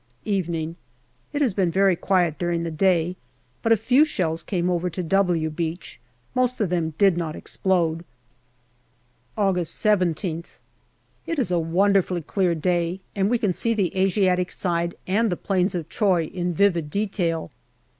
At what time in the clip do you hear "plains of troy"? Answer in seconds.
15.37-16.23